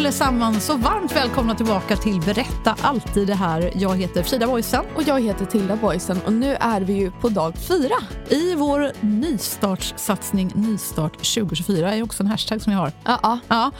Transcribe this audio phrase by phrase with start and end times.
[0.00, 3.72] Hej allesammans och varmt välkomna tillbaka till Berätta alltid det här.
[3.76, 4.84] Jag heter Frida Boysen.
[4.96, 7.94] Och jag heter Tilda Boysen och nu är vi ju på dag fyra.
[8.28, 12.92] I vår nystartssatsning Nystart 2024 är också en hashtag som vi har.
[13.04, 13.38] Ja, ja.
[13.48, 13.70] Ja.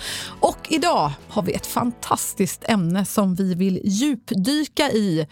[0.41, 5.27] Och idag har vi ett fantastiskt ämne som vi vill djupdyka i.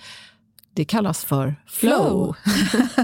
[0.74, 2.36] Det kallas för flow.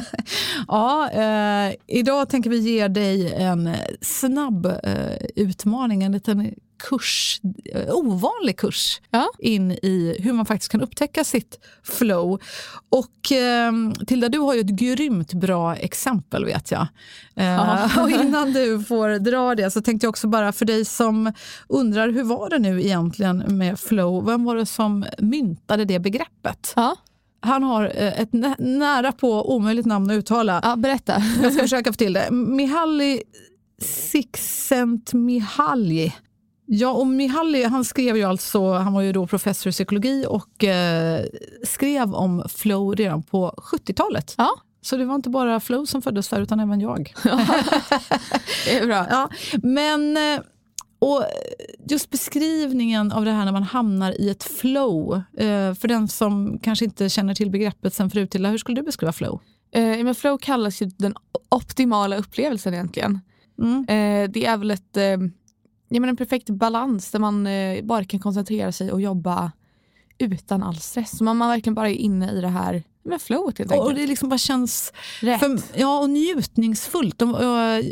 [0.68, 6.54] ja, eh, idag tänker vi ge dig en snabb eh, utmaning, en liten
[6.88, 7.40] kurs,
[7.74, 9.30] eh, ovanlig kurs Ja.
[9.38, 12.40] in i hur man faktiskt kan upptäcka sitt flow.
[12.88, 13.72] Och eh,
[14.06, 16.86] Tilda, du har ju ett grymt bra exempel vet jag.
[17.36, 21.32] Eh, och innan du får dra det så tänkte jag också bara för dig som
[21.68, 24.26] undrar hur var det nu egentligen med flow?
[24.26, 26.72] Vem var det som myntade det begreppet?
[26.76, 26.96] Ja.
[27.40, 30.60] Han har eh, ett nä- nära på omöjligt namn att uttala.
[30.62, 31.22] ja, berätta.
[31.42, 32.30] Jag ska försöka få till det.
[32.30, 33.20] Mihaly
[33.82, 36.12] Csikszentmihalyi.
[36.66, 40.64] Ja, och Mihaly han skrev ju alltså, han var ju då professor i psykologi och
[40.64, 41.24] eh,
[41.64, 44.34] skrev om flow redan på 70-talet.
[44.38, 44.50] Ja,
[44.82, 47.14] Så det var inte bara flow som föddes där utan även jag.
[48.66, 49.06] det är bra.
[49.10, 49.28] Ja,
[49.62, 50.40] men eh,
[50.98, 51.24] och
[51.90, 55.14] just beskrivningen av det här när man hamnar i ett flow.
[55.14, 59.12] eh, För den som kanske inte känner till begreppet sen förut, hur skulle du beskriva
[59.12, 59.40] flow?
[59.74, 61.14] Eh, men flow kallas ju den
[61.50, 63.20] optimala upplevelsen egentligen.
[63.62, 63.80] Mm.
[63.88, 64.96] Eh, det är väl ett,
[65.94, 69.52] ja, men en perfekt balans där man eh, bara kan koncentrera sig och jobba
[70.18, 71.18] utan all stress.
[71.18, 73.82] Så man, man verkligen bara är inne i det här med flowet helt Och, och
[73.82, 74.00] enkelt.
[74.00, 75.40] det liksom bara känns Rätt.
[75.40, 77.18] För, ja, och njutningsfullt.
[77.18, 77.84] De, jag,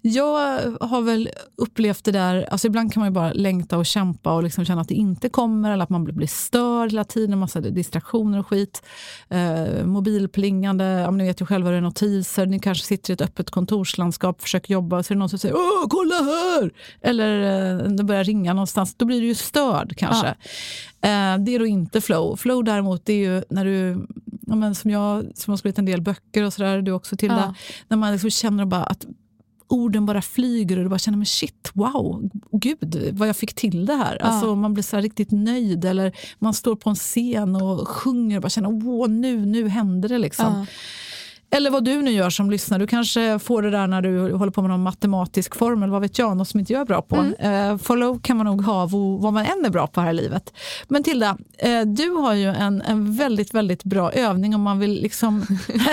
[0.00, 4.32] jag har väl upplevt det där, alltså ibland kan man ju bara längta och kämpa
[4.32, 7.60] och liksom känna att det inte kommer eller att man blir, störd hela tiden, massa
[7.60, 8.82] distraktioner och skit.
[9.28, 13.20] Eh, mobilplingande, ja, ni vet ju själva det är notiser, ni kanske sitter i ett
[13.22, 16.70] öppet kontorslandskap, försöker jobba och så är det någon som säger Åh, kolla här!
[17.00, 17.40] Eller
[17.82, 20.26] eh, det börjar ringa någonstans, då blir du ju störd kanske.
[21.00, 22.36] Eh, det är då inte flow.
[22.36, 24.06] Flow däremot det är ju när du,
[24.46, 27.36] ja, men som jag som har skrivit en del böcker och sådär, du också Tilda,
[27.36, 27.54] Ja.
[27.88, 29.06] när man liksom känner bara att
[29.68, 33.86] orden bara flyger och du bara känner men shit, wow, gud vad jag fick till
[33.86, 34.16] det här.
[34.20, 34.26] Ja.
[34.26, 38.42] Alltså, man blir så riktigt nöjd eller man står på en scen och sjunger och
[38.42, 40.46] bara känner åh nu, nu händer det liksom.
[40.46, 40.66] Ja.
[41.54, 42.78] Eller vad du nu gör som lyssnar.
[42.78, 46.18] Du kanske får det där när du håller på med någon matematisk formel, vad vet
[46.18, 47.16] jag, något som inte jag är bra på.
[47.38, 48.86] Eh, follow kan man nog ha
[49.20, 50.52] vad man än är bra på här i livet.
[50.88, 55.02] Men Tilda, eh, du har ju en, en väldigt, väldigt bra övning om man vill
[55.02, 55.46] liksom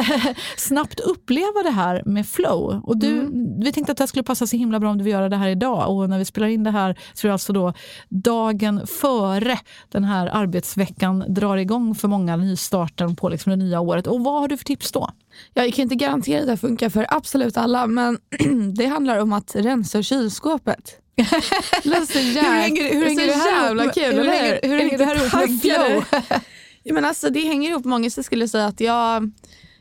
[0.57, 2.81] snabbt uppleva det här med flow.
[2.83, 3.29] Och du,
[3.59, 5.49] Vi tänkte att det skulle passa så himla bra om du vill göra det här
[5.49, 5.89] idag.
[5.89, 7.73] Och när vi spelar in det här så är det alltså då
[8.09, 9.59] dagen före
[9.91, 14.07] den här arbetsveckan drar igång för många, nystarten på liksom det nya året.
[14.07, 15.09] Och vad har du för tips då?
[15.53, 18.17] Ja, Jag kan inte garantera att det funkar för absolut alla men
[18.75, 20.97] det handlar om att rensa kylskåpet.
[21.15, 24.77] Det låter Hur hänger, hur hänger det här jävla kul, hur eller hänger, hur?
[24.77, 26.21] hänger det här ihop med flow?
[26.83, 29.31] Ja, men alltså, det hänger ihop många så skulle jag säga att jag,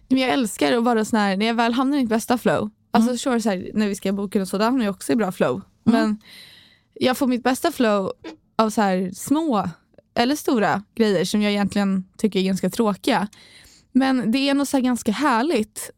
[0.08, 2.70] jag älskar att vara sån här, när jag väl hamnar i mitt bästa flow.
[2.90, 5.16] Alltså sure, så här, när vi ska boka och så, där hamnar jag också i
[5.16, 5.62] bra flow.
[5.84, 6.18] Men
[6.94, 8.12] jag får mitt bästa flow
[8.56, 9.68] av så här små
[10.14, 13.28] eller stora grejer som jag egentligen tycker är ganska tråkiga.
[13.92, 15.90] Men det är nog så ganska härligt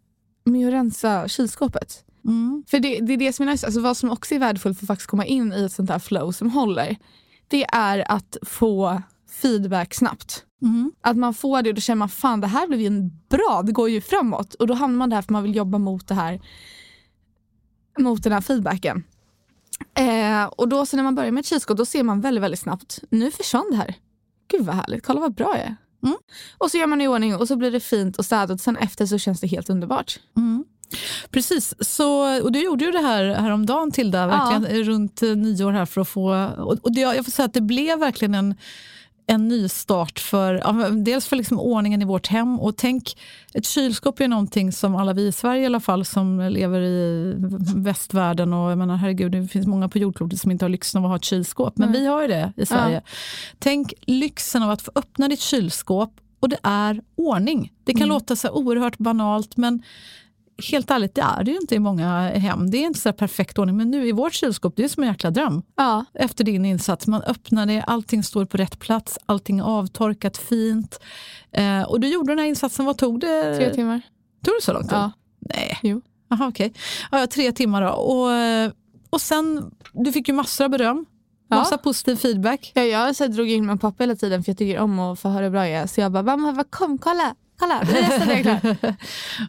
[0.45, 2.05] med att rensa kylskåpet.
[2.25, 2.65] Mm.
[2.67, 3.67] För det, det är det som är nice.
[3.67, 5.99] Alltså vad som också är värdefullt för att faktiskt komma in i ett sånt här
[5.99, 6.97] flow som håller.
[7.49, 10.45] Det är att få feedback snabbt.
[10.63, 10.93] Mm.
[11.01, 13.63] Att man får det och då känner man fan det här blev ju en bra,
[13.67, 14.55] det går ju framåt.
[14.55, 16.41] Och då hamnar man där för man vill jobba mot det här
[17.99, 19.05] mot den här feedbacken.
[19.95, 22.61] Eh, och då så när man börjar med ett kylskåp då ser man väldigt, väldigt
[22.61, 23.95] snabbt, nu försvann det här.
[24.49, 25.77] Gud vad härligt, kolla vad bra jag är.
[26.03, 26.17] Mm.
[26.59, 28.61] Och så gör man i ordning och så blir det fint och städat.
[28.61, 30.21] Sen efter så känns det helt underbart.
[30.37, 30.65] Mm.
[31.31, 34.85] Precis, så, och du gjorde ju det här häromdagen Tilda, verkligen, Ja.
[34.85, 36.47] runt eh, nyår här för att få...
[36.59, 38.55] Och, och det, jag får säga att det blev verkligen en,
[39.33, 43.17] en nystart för ja, men dels för liksom ordningen i vårt hem och tänk,
[43.55, 47.35] ett kylskåp är någonting som alla vi i Sverige i alla fall som lever i
[47.77, 51.05] västvärlden och jag menar herregud det finns många på jordklotet som inte har lyxen av
[51.05, 53.03] att ha ett kylskåp men vi har ju det i Sverige.
[53.59, 57.73] Tänk lyxen av att få öppna ditt kylskåp och det är ordning.
[57.85, 59.83] Det kan låta så oerhört banalt men
[60.71, 62.71] helt ärligt, det är det ju inte i många hem.
[62.71, 63.77] Det är inte så perfekt ordning.
[63.77, 65.63] Men nu i vårt kylskåp, det är som en jäkla dröm.
[65.77, 66.05] Ja.
[66.15, 67.07] Efter din insats.
[67.07, 71.01] Man öppnar det, allting står på rätt plats, allting är avtorkat fint.
[71.53, 73.57] Eh, och du gjorde den här insatsen, vad tog det?
[73.57, 74.01] Tre timmar.
[74.45, 74.93] Tog det så lång tid?
[74.93, 75.13] Ja.
[75.39, 75.79] Nej.
[75.83, 76.01] Jo.
[76.29, 76.73] Jaha, okej.
[77.11, 77.89] Ja, ja, tre timmar då.
[77.89, 78.71] Och, eh,
[79.11, 81.07] och sen, du fick ju massor av beröm.
[81.49, 81.57] Ja.
[81.57, 82.73] Massa positiv feedback.
[82.75, 85.29] Ja, jag så drog in min pappa hela tiden för jag tycker om att få
[85.29, 85.87] höra hur bra jag är.
[85.87, 88.77] Så jag bara, mamma kom kolla, kolla, det är nästan är klar.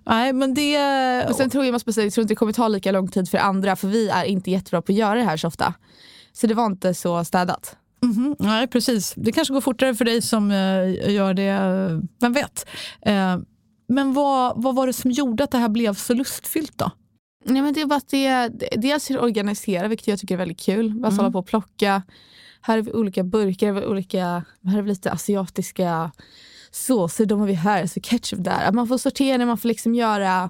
[0.06, 1.26] Nej, men det...
[1.30, 3.30] Och sen tror jag, måste säga, jag tror inte det kommer ta lika lång tid
[3.30, 5.74] för andra för vi är inte jättebra på att göra det här så ofta.
[6.34, 7.76] Så det var inte så städat.
[8.04, 9.14] Mhm, nej, precis.
[9.18, 12.70] Det kanske går fortare för dig som eh, gör det, eh, vem vet.
[13.02, 13.38] Eh,
[13.88, 16.92] men vad, vad var det som gjorde att det här blev så lustfyllt då?
[17.46, 20.94] Nej, men det var att det, dels det organisera, vilket jag tycker är väldigt kul.
[20.94, 21.18] Bara Mm.
[21.18, 22.04] hålla på och plocka.
[22.62, 24.20] Här har vi olika burkar, vi, olika,
[24.66, 26.12] här har vi lite asiatiska
[26.76, 27.26] såser.
[27.26, 28.66] De har vi här, så ketchup där.
[28.66, 30.50] Att man får sortera, man får liksom göra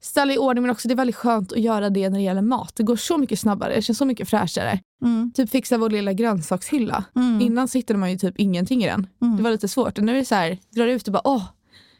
[0.00, 2.42] ställa i ordning men också det är väldigt skönt att göra det när det gäller
[2.42, 2.72] mat.
[2.76, 4.80] Det går så mycket snabbare, det känns så mycket fräschare.
[5.02, 5.32] Mm.
[5.34, 7.04] Typ fixa vår lilla grönsakshylla.
[7.16, 7.40] Mm.
[7.40, 9.06] Innan så hittade man ju typ ingenting i den.
[9.22, 9.36] Mm.
[9.36, 9.98] Det var lite svårt.
[9.98, 11.44] Och nu är det så här, drar ut och bara åh,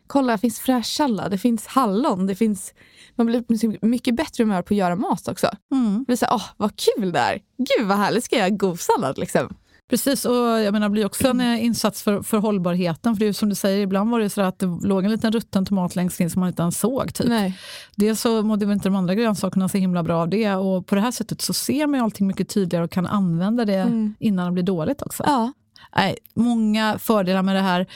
[0.06, 2.74] kolla det finns fräsch sallad, det finns hallon, det finns...
[3.14, 5.50] Man blir så mycket bättre humör på att göra mat också.
[5.72, 5.98] Mm.
[5.98, 7.40] Det blir så här, åh vad kul det är.
[7.58, 9.54] Gud vad härligt, ska jag göra god sallad liksom.
[9.90, 13.14] Precis, och jag menar, det blir också en eh, insats för, för hållbarheten.
[13.16, 15.32] För det är som du säger, ibland var det så att det låg en liten
[15.32, 17.14] rutten tomat längst in som man inte ens såg.
[17.14, 17.26] Typ.
[17.28, 17.58] Nej.
[17.96, 20.94] Dels så mådde väl inte de andra grönsakerna så himla bra av det och på
[20.94, 24.14] det här sättet så ser man ju allting mycket tydligare och kan använda det Mm.
[24.18, 25.22] innan det blir dåligt också.
[25.26, 25.52] Ja.
[25.96, 27.86] Nej, många fördelar med det här.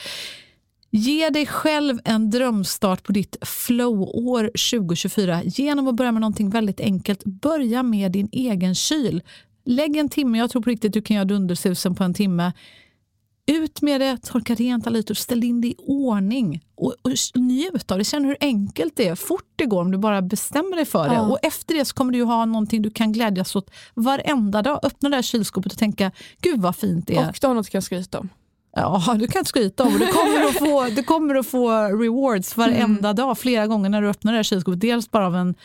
[0.91, 6.79] Ge dig själv en drömstart på ditt flow-år 2024 genom att börja med någonting väldigt
[6.79, 7.23] enkelt.
[7.23, 9.21] Börja med din egen kyl.
[9.65, 12.51] Lägg en timme, jag tror på riktigt du kan göra dundersusen på en timme.
[13.45, 17.91] Ut med det, torka rent alla ytor, ställ in det i ordning och, och njut
[17.91, 18.03] av det.
[18.03, 21.15] Känn hur enkelt det är, fort det går om du bara bestämmer dig för det.
[21.15, 21.21] Ja.
[21.21, 24.79] Och efter det så kommer du ha någonting du kan glädjas åt varenda dag.
[24.83, 26.11] Öppna det här kylskåpet och tänka,
[26.41, 27.29] gud vad fint det är.
[27.29, 28.29] Och du har något du kan skryta om.
[28.75, 29.93] Ja, du kan skryta om.
[29.93, 33.15] Du kommer att få, du kommer att få rewards varenda Mm.
[33.15, 34.81] dag, flera gånger när du öppnar det här kylskåpet.
[34.81, 35.55] Dels bara av en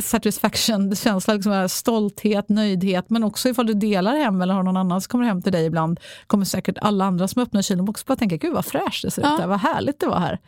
[0.00, 5.08] satisfaction-känsla, liksom stolthet, nöjdhet, men också ifall du delar hem eller har någon annan som
[5.08, 8.36] kommer hem till dig ibland, kommer säkert alla andra som öppnar kylen också bara tänka,
[8.36, 9.36] gud vad fräscht det ser ut Ja.
[9.38, 10.38] där, vad härligt det var här.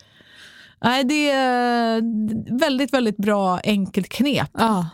[0.85, 2.03] Nej, det är
[2.59, 4.51] väldigt, väldigt bra enkelt knep.
[4.53, 4.89] Ja.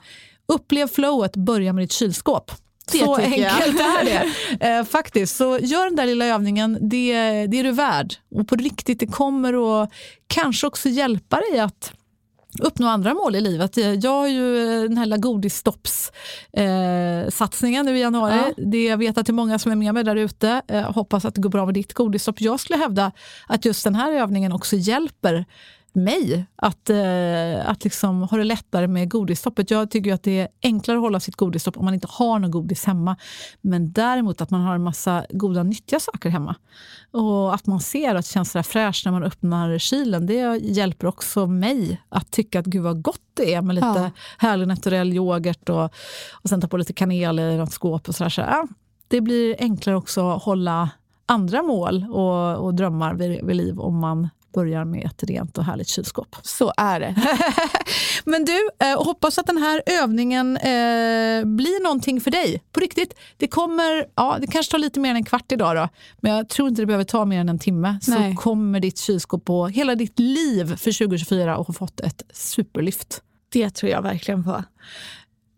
[0.48, 2.52] Upplev flowet, börja med ditt kylskåp.
[2.92, 4.32] Det så enkelt är det.
[4.68, 5.36] Eh, faktiskt.
[5.36, 7.12] Så gör den där lilla övningen, det,
[7.46, 8.14] det är du värd.
[8.34, 9.90] Och på riktigt, det kommer att
[10.26, 11.92] kanske också hjälpa dig att
[12.60, 13.78] uppnå andra mål i livet.
[13.78, 18.54] Eh, Jag har ju eh, den här godisstopps-satsningen eh, nu i januari.
[18.56, 20.62] Det jag vet att det är många som är med mig där ute.
[20.68, 22.40] Eh, hoppas att det går bra med ditt godisstopp.
[22.40, 23.12] Jag skulle hävda
[23.48, 25.44] att just den här övningen också hjälper
[25.94, 29.70] mig att, eh, att liksom ha det lättare med godisstoppet.
[29.70, 32.50] Jag tycker att det är enklare att hålla sitt godisstopp om man inte har något
[32.50, 33.16] godis hemma.
[33.60, 36.54] Men däremot att man har en massa goda nyttiga saker hemma.
[37.10, 40.26] Och att man ser att det känns fräscht när man öppnar kylen.
[40.26, 44.10] Det hjälper också mig att tycka att gud vad gott det är med lite Ja.
[44.38, 45.84] härlig naturell yoghurt och,
[46.42, 48.08] och sen ta på lite kanel i något skåp.
[48.08, 48.30] och så, där.
[48.30, 48.66] så ja,
[49.08, 50.90] Det blir enklare också att hålla
[51.26, 55.64] andra mål och, och drömmar vid, vid liv om man börjar med ett rent och
[55.64, 56.36] härligt kylskåp.
[56.42, 57.14] Så är det.
[58.24, 62.62] Men du, eh, hoppas att den här övningen eh, blir någonting för dig.
[62.72, 63.14] På riktigt.
[63.36, 65.88] Det kommer, ja, det kanske tar lite mer än en kvart idag då,
[66.20, 67.98] men jag tror inte det behöver ta mer än en timme.
[68.08, 68.34] Nej.
[68.34, 73.22] Så kommer ditt kylskåp på hela ditt liv för 2024 och ha fått ett superlyft.
[73.52, 74.64] Det tror jag verkligen på.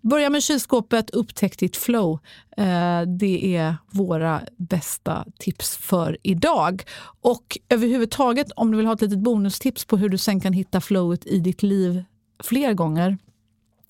[0.05, 2.19] Börja med kylskåpet, upptäck ditt flow.
[2.57, 6.83] Eh, det är våra bästa tips för idag.
[7.21, 10.81] Och överhuvudtaget, om du vill ha ett litet bonustips på hur du sen kan hitta
[10.81, 12.05] flowet i ditt liv
[12.43, 13.19] fler gånger.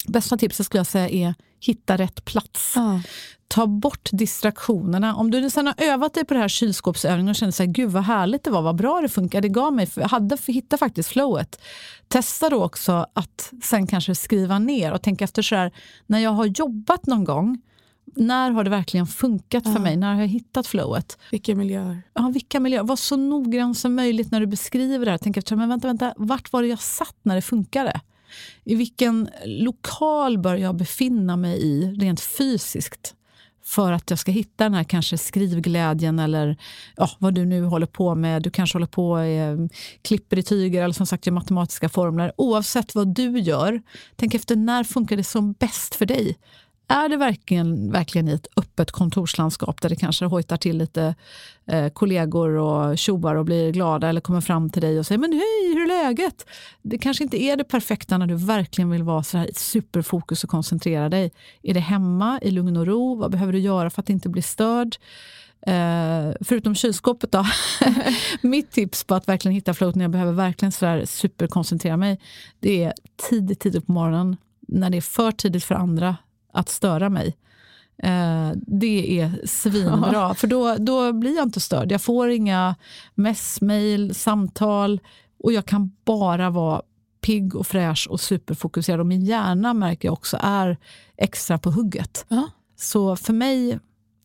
[0.09, 1.35] Bästa tipset skulle jag säga är
[1.66, 2.73] hitta rätt plats.
[2.76, 3.00] Ja.
[3.49, 5.14] Ta bort distraktionerna.
[5.16, 7.90] Om du sen har övat dig på det här kylskåpsövningen och känner så här, gud
[7.90, 10.80] vad härligt det var, vad bra det funkar, det gav mig, för jag hade hittat
[10.80, 11.61] faktiskt flowet.
[12.09, 15.73] Testa då också att sen kanske skriva ner och tänka efter så här,
[16.06, 17.59] när jag har jobbat någon gång
[18.16, 19.78] När har det verkligen funkat för Ja.
[19.78, 19.97] mig?
[19.97, 21.18] När har jag hittat flowet?
[21.30, 22.02] Vilka miljöer?
[22.14, 22.83] Ja, vilka miljöer?
[22.83, 25.18] Var så noggrann som möjligt när du beskriver det här.
[25.18, 28.00] Tänk efter, men vänta, vänta, vart var det jag satt när det funkade?
[28.64, 33.14] I vilken lokal bör jag befinna mig i rent fysiskt?
[33.64, 36.57] För att jag ska hitta den här kanske skrivglädjen eller
[36.97, 38.43] ja, vad du nu håller på med.
[38.43, 39.57] Du kanske håller på eh,
[40.03, 42.33] klipper i tyger eller som sagt gör matematiska formler.
[42.37, 43.83] Oavsett vad du gör,
[44.17, 46.37] tänk efter när funkar det som bäst för dig?
[46.88, 51.14] Är det verkligen, verkligen i ett öppet kontorslandskap där det kanske hojtar till lite
[51.67, 55.33] eh, kollegor och tjoar och blir glada eller kommer fram till dig och säger men
[55.33, 56.47] hej, hur är läget?
[56.83, 60.45] Det kanske inte är det perfekta när du verkligen vill vara så här i superfokus
[60.45, 61.33] och koncentrera dig.
[61.62, 63.14] Är det hemma i lugn och ro?
[63.14, 64.97] Vad behöver du göra för att inte bli störd?
[65.67, 67.47] Eh, förutom kylskåpet då.
[68.41, 72.21] Mitt tips på att verkligen hitta float när jag behöver verkligen så där superkoncentrera mig.
[72.61, 72.93] Det är
[73.31, 74.37] tidigt, tidigt på morgonen.
[74.69, 76.17] När det är för tidigt för andra
[76.54, 77.37] att störa mig.
[77.99, 81.92] Eh, det är svinbra, för då, då blir jag inte störd.
[81.92, 82.75] Jag får inga
[83.14, 85.00] mess, mail, samtal
[85.44, 86.82] och jag kan bara vara
[87.20, 89.00] pigg och fräsch och superfokuserad.
[89.00, 90.78] Och min hjärna märker jag också är
[91.16, 92.26] extra på hugget.
[92.28, 92.49] Ja.
[92.76, 93.78] Så för mig,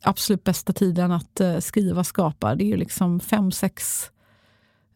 [0.03, 4.05] absolut bästa tiden att eh, skriva, skapa, det är ju liksom fem, sex,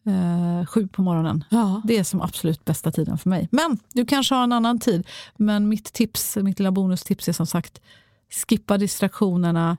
[0.06, 1.44] eh, sju på morgonen.
[1.50, 1.82] Ja.
[1.84, 3.48] Det är som absolut bästa tiden för mig.
[3.50, 5.06] Men du kanske har en annan tid.
[5.36, 7.80] Men mitt tips, mitt lilla bonustips är som sagt,
[8.48, 9.76] skippa distraktionerna,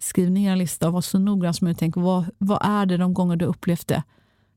[0.00, 1.78] skriv ner en lista och var så noggrann som möjligt.
[1.78, 4.02] Tänk, vad, vad är det de gånger du upplevt det?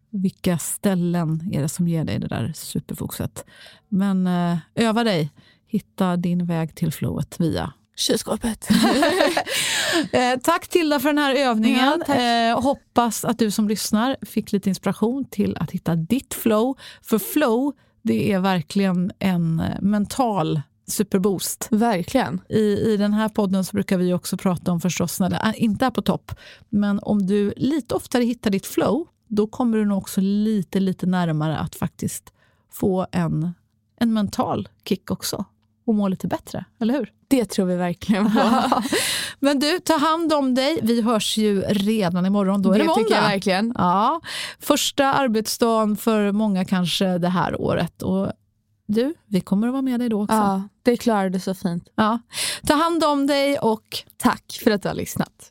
[0.10, 3.46] Vilka ställen är det som ger dig det där superfokuset?
[3.90, 5.32] Men eh, öva dig.
[5.68, 8.68] Hitta din väg till flowet via Kylskåpet.
[10.12, 12.04] Eh, tack Tilda för den här övningen.
[12.08, 16.78] Ja, eh, hoppas att du som lyssnar fick lite inspiration till att hitta ditt flow.
[17.02, 21.68] För flow, det är verkligen en eh, mental superboost.
[21.72, 22.42] Verkligen.
[22.50, 25.86] I, I den här podden så brukar vi också prata om förstås när det inte
[25.86, 26.36] är på topp.
[26.70, 31.06] Men om du lite oftare hittar ditt flow, då kommer du nog också lite, lite
[31.06, 32.34] närmare att faktiskt
[32.72, 33.54] få en,
[34.00, 35.46] en mental kick också.
[35.92, 37.12] Och må lite bättre, eller hur?
[37.28, 38.62] Det tror vi verkligen på.
[39.40, 40.80] Men du, ta hand om dig.
[40.84, 42.62] Vi hörs ju redan imorgon.
[42.62, 43.34] Då är det, det tycker jag måndag.
[43.34, 43.74] verkligen.
[43.78, 44.22] Ja,
[44.60, 48.02] första arbetsdagen för många kanske det här året.
[48.02, 48.32] Och
[48.88, 50.36] du, vi kommer att vara med dig då också.
[50.36, 51.90] Ja, det klarade du så fint.
[51.96, 52.20] Ja.
[52.68, 55.51] Ta hand om dig och Tack för att du har lyssnat.